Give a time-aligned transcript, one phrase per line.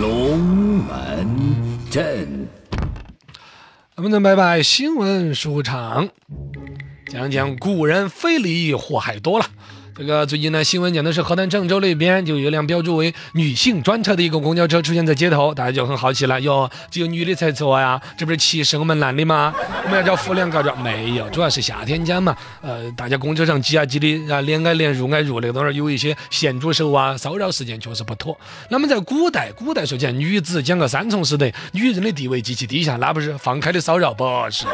[0.00, 1.28] 龙门
[1.90, 2.48] 阵。
[3.96, 6.08] 我们的拜拜新闻书场，
[7.06, 9.44] 讲讲古人非礼祸害多了。
[9.96, 19.54] 这个最近呢，新闻讲的是河南郑州那边就有一辆标注为女性专车的一个公交车出现在街头，大家就很好奇了，哟，只有女的才坐呀，这不是歧视我们男的吗？
[19.84, 20.80] 我们要找妇联告状？
[20.82, 28.38] 没有，主要是夏天讲嘛，呃，大家公车上挤啊挤的啊，连挨连，入挨入，那个东西有一些咸猪手啊，骚扰事件确实不妥。
[28.68, 34.64] 那么在古代，古代说起来，女子讲个三从四德，女人的地位极其低下，那不是放开的骚扰，不是。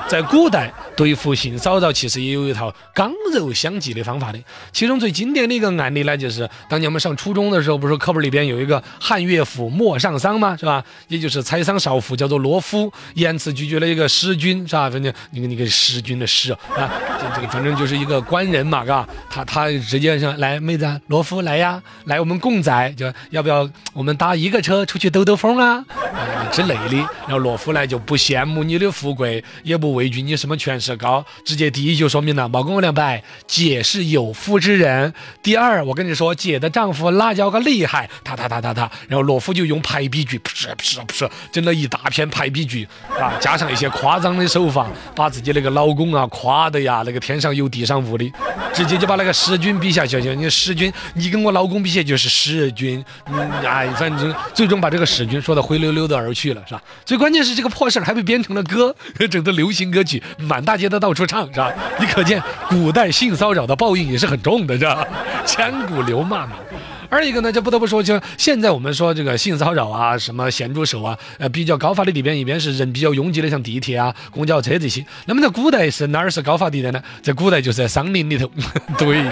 [0.08, 4.38] 在古代对付性骚扰，其实也有一套刚柔相济的方法的。
[4.72, 10.56] 其中最经典的一个案例呢，就是当年我们上初中的时候，不是课本里边有一个汉乐府莫上桑吗？
[10.58, 10.84] 是吧？
[11.08, 14.88] 也就是采桑少妇，叫做罗敷，严词拒绝了一个使君，是吧？
[14.90, 16.90] 反正那个那个使君的使啊，
[17.34, 25.84] 这个反正就是一个官人嘛，嘎，他他直接说来妹子，罗敷来呀，来我们共载，就要不要我们搭一个车出去兜兜风啊？
[26.52, 26.96] 之类的。
[27.26, 35.14] 然后罗敷呢就不羡慕你的富贵，也不不畏惧你什么权势高，直接第一就说明了，毛公我两百，姐是有夫之人。
[35.44, 38.90] 第二，我跟你说，姐的丈夫那叫个厉害，他他他他他。
[39.06, 42.84] 然后罗夫就用排比句，噗噗噗，整了一大片排比句
[43.16, 48.32] 啊，加上一些夸张的手法，把自己那个老公啊夸得呀，那个天上有地上无的，
[48.74, 56.82] 直接就把那个使君比下去，就你使君，你跟我老公比起来就是使君，嗯，哎，反正最终把这个使君说的灰溜溜的而去了，是吧？
[57.04, 58.92] 最关键是这个破事儿还被编成了歌，
[59.30, 61.72] 整的流流行歌曲，满大街的到处唱，是吧？
[61.98, 65.04] 你可见古代性骚扰的报应也是很重的，是吧？
[65.44, 66.54] 千古流骂名。
[67.08, 75.04] 二一个呢，就不得不说，就现在我们说这个性骚扰啊，什么咸猪手啊，呃，比较高发的地点，一边是人比较拥挤的，像地铁啊、公交车这些。
[75.26, 77.00] 那么在古代是哪儿是高发地点呢？
[77.22, 78.50] 在古代就是在桑林里头。
[78.98, 79.24] 对，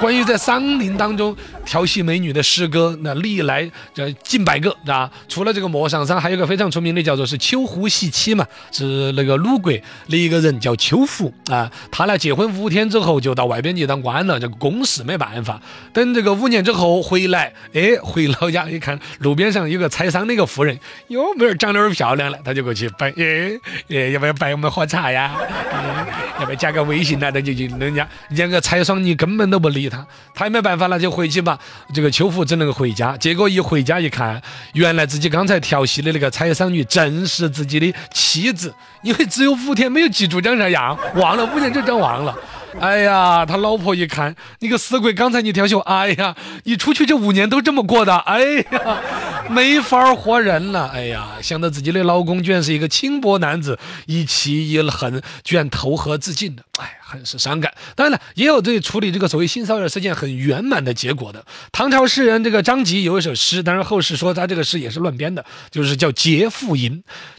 [0.00, 5.10] 关于在桑林当中调戏美女的诗歌，那历来这近百个啊。
[5.28, 9.70] 除了这个莫上桑，还有个非常出名的，叫做是秋胡戏妻嘛，是那个鲁国
[10.08, 11.70] 的一个人叫秋胡啊。
[11.90, 15.60] 他呢结婚五天之后就到外边去当官了，这个公事没办法。
[15.92, 17.17] 等这个五年之后回。
[17.18, 23.58] 回来，哎，回老家一看，路边上有个采桑的一个妇人，哟，妹儿长得儿漂亮了，他就过去拜， 哎，
[23.88, 25.34] 哎，要不要拜我们喝茶呀？
[26.38, 27.32] 要不要加个微信呢？
[27.32, 31.58] 他就就人家，人家个采桑，你根本都不理他，他也没办法了，就回去吧。
[31.92, 34.40] 这个秋福只能回家，结果一回家一看，
[34.74, 42.36] 原来自己刚才调戏的那个采桑女正是自己的妻子，因为只有五天没有记住长啥样，忘了五天就长忘了。
[42.80, 48.40] 哎呀，他老婆一看，你个死鬼，刚才你调戏我，哎呀，你出去这五年都这么过的，哎
[48.70, 49.00] 呀，
[49.48, 56.97] 没法活人了，哎呀，想到自己的老公居然是一个轻薄男子，一气一狠，居然投河自尽了，哎。
[57.08, 61.42] 很是伤感，当然了，也有对处理这个所谓性骚扰事件很圆满的结果的。
[61.72, 66.92] 唐朝诗人这个张籍有一首诗，当然后世说他这个诗也是乱编的，就是叫《劫妇吟》。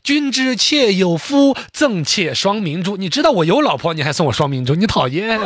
[0.03, 2.97] 君知妾有夫，赠妾双明珠。
[2.97, 5.39] 你知道我有老婆，你还送我双明珠，你讨厌。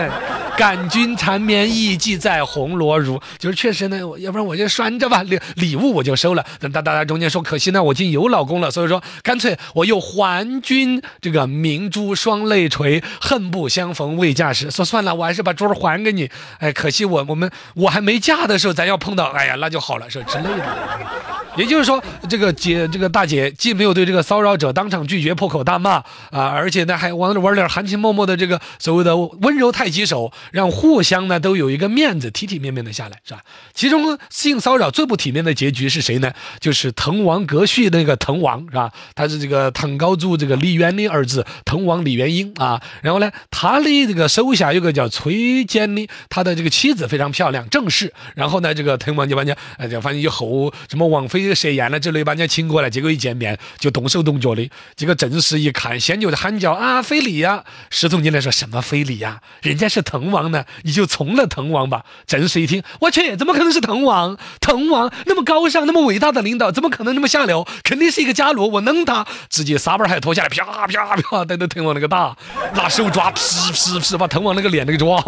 [0.55, 3.21] 感君缠绵意，寄在红罗襦。
[3.37, 6.45] 就是确实呢，要不然我就拴着吧，礼礼物我就收了。
[6.61, 14.12] 等大大家中间说，可惜呢，我已经有老公了，所以说干脆我又还君这个明珠双泪垂，恨不相逢。
[14.17, 16.29] 未嫁时，说算了，我还是把桌儿还给你。
[16.59, 20.63] 哎，可惜我我们我还没嫁的时候，咱要碰到，哎呀，那就好了，说之类的。
[21.55, 33.41] 也就是说，这个姐，这个大姐既没有对这个骚扰者当场拒绝、破口大骂啊，而且呢还玩玩点含情脉脉的这个所谓的温柔太极手，让互相呢都有一个面子，体体面面的下来，是吧？
[33.71, 36.33] 其中性骚扰最不体面的结局是谁呢？
[36.59, 38.91] 就是滕王阁序那个滕王，是吧？
[39.13, 42.81] 他是这个唐高祖这个李渊的儿子，滕王李元英啊。
[43.03, 48.11] 然后呢，他的这个手下有个叫崔坚的，他的这个妻子非常漂亮，正室。
[48.35, 51.43] 然后呢，这个滕王就把人家，哎，就反正以后什么王妃。
[51.53, 54.69] 设宴了之类，把人家请过来，结果一见面就动手动脚的。
[54.95, 57.63] 这个正室一看，先就喊叫啊，非礼呀！
[57.89, 59.41] 侍从进来说什么非礼呀？
[59.61, 62.05] 人家是滕王呢，你就从了滕王吧。
[62.25, 64.37] 正室一听，我去，怎么可能是滕王？
[64.61, 67.67] 滕王那么高尚、那么伟大的领导，怎么可能那么下流？
[67.83, 68.67] 肯定是一个假奴！
[68.71, 72.35] 我弄他，直接撒把还脱下来，啪啪啪，对着滕王那个打，
[72.73, 73.41] 拿手抓，劈
[73.73, 75.23] 劈是是，把滕王那个脸那个抓，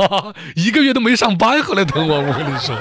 [0.56, 1.62] 一个月都没上班。
[1.64, 2.76] 后来滕王，我跟你说。